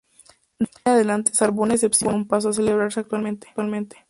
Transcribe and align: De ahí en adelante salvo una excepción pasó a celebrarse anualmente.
De 0.57 0.65
ahí 0.65 0.71
en 0.85 0.91
adelante 0.93 1.31
salvo 1.35 1.61
una 1.61 1.75
excepción 1.75 2.25
pasó 2.25 2.49
a 2.49 2.53
celebrarse 2.53 3.01
anualmente. 3.07 3.95